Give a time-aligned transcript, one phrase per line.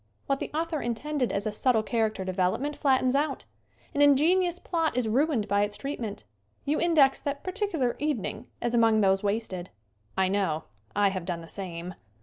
[0.25, 3.45] What the author intended as a subtle character development flattens out.
[3.93, 6.23] An inge nious plot is ruined by its treatment.
[6.65, 9.69] You in dex that particular evening as among those wasted.
[10.17, 10.63] I know.
[10.95, 11.93] I have done the same.